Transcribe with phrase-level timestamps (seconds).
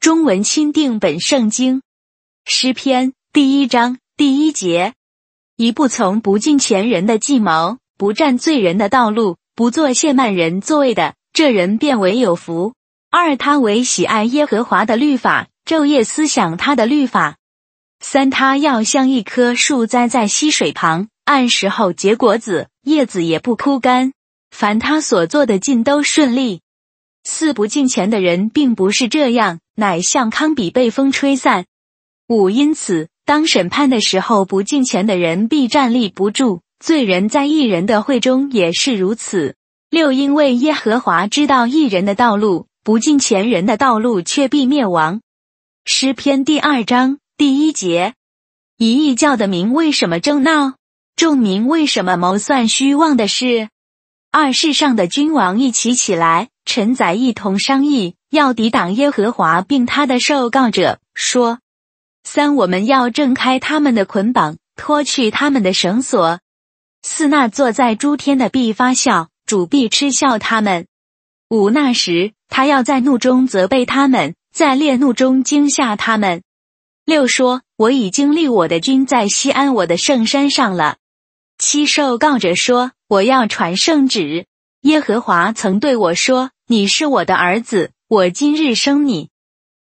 [0.00, 1.82] 中文钦定本圣经。
[2.46, 4.94] 诗篇第一章第一节：
[5.56, 12.72] 一不从不近前人的计谋，不占罪人的道路，不做亵慢人作为的，这人便为有福。
[13.10, 17.36] 二他为喜爱耶和华的律法，昼夜思想他的律法。
[18.02, 24.14] 三他要像一棵树栽在溪水旁，按时候结果子，叶子也不枯干。
[24.50, 26.62] 凡他所做的尽都顺利。
[27.24, 31.66] 四不敬钱的人并不是这样，乃像糠比被风吹散。
[32.28, 39.54] 五因此，当审判的时候，不敬钱的人必站立不住；罪人在一人的会中也是如此。
[39.90, 45.20] 六因为耶和华知道一人的道路，不敬钱人的道路却必灭亡。
[45.84, 48.14] 诗篇第二章第一节：
[48.78, 50.74] 一异教的民为什么争闹？
[51.16, 53.68] 众民为什么谋算虚妄的事？
[54.30, 56.48] 二世上的君王一起起来。
[56.72, 61.58] 臣宰一同商议，要抵挡耶和华，并他的受告者，说：
[62.22, 66.38] 三，我们要挣开他们的捆绑，脱去他们的绳索。
[67.02, 70.86] 四，那坐在诸天的必发笑，主必嗤笑他们。
[71.48, 76.44] 五，那时他要在怒中责备他们，在烈怒中惊吓他们。
[77.04, 80.98] 六，说我已经立我的君在西安我的圣山上了。
[81.58, 84.46] 七，受告者说，我要传圣旨。
[84.82, 89.30] 耶和华曾对我说：“你是我的儿子，我今日生你。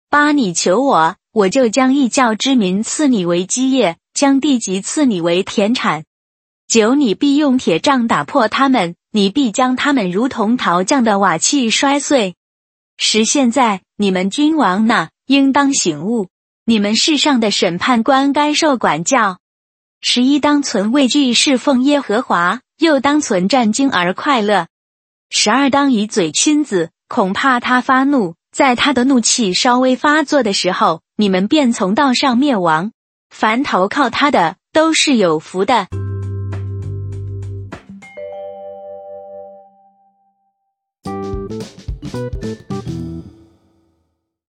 [0.09, 6.05] 八，你求我，我就将异教之民赐你为基业，将地级赐你为田产。
[6.69, 12.37] 九，你必用铁杖打破他们，你必将他们如同陶匠的瓦器摔碎。
[12.99, 16.29] 十，现在你们君王呢，应当醒悟，
[16.65, 19.41] 你们世上的审判官该受管教。
[20.01, 24.69] 十一，当存畏惧侍奉耶和华，又当存战惊而快乐。”
[25.39, 32.93] 十二当以嘴亲子，恐怕他发怒，在他的怒气稍微发作的时候，你们便从道上灭亡。
[33.29, 35.89] 凡投靠他的，都是有福的。